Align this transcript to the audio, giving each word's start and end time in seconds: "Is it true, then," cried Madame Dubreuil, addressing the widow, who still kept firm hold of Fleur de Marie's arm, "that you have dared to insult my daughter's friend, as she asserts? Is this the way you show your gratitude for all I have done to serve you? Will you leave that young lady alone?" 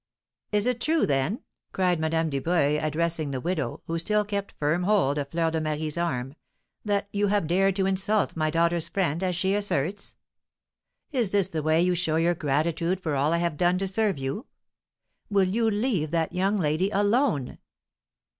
"Is 0.51 0.65
it 0.65 0.81
true, 0.81 1.05
then," 1.05 1.43
cried 1.73 1.99
Madame 1.99 2.31
Dubreuil, 2.31 2.79
addressing 2.83 3.29
the 3.29 3.39
widow, 3.39 3.83
who 3.85 3.99
still 3.99 4.25
kept 4.25 4.55
firm 4.57 4.81
hold 4.81 5.19
of 5.19 5.29
Fleur 5.29 5.51
de 5.51 5.61
Marie's 5.61 5.95
arm, 5.95 6.33
"that 6.83 7.07
you 7.13 7.27
have 7.27 7.45
dared 7.45 7.75
to 7.75 7.85
insult 7.85 8.35
my 8.35 8.49
daughter's 8.49 8.87
friend, 8.87 9.21
as 9.21 9.35
she 9.35 9.53
asserts? 9.53 10.15
Is 11.11 11.31
this 11.31 11.49
the 11.49 11.61
way 11.61 11.83
you 11.83 11.93
show 11.93 12.15
your 12.15 12.33
gratitude 12.33 12.99
for 12.99 13.15
all 13.15 13.31
I 13.31 13.37
have 13.37 13.57
done 13.57 13.77
to 13.77 13.85
serve 13.87 14.17
you? 14.17 14.47
Will 15.29 15.47
you 15.47 15.69
leave 15.69 16.09
that 16.09 16.33
young 16.33 16.57
lady 16.57 16.89
alone?" 16.89 17.59